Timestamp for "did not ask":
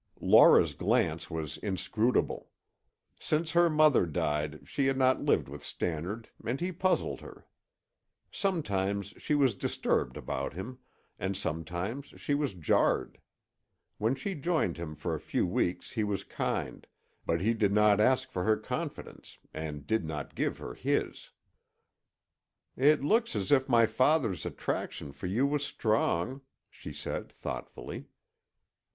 17.53-18.31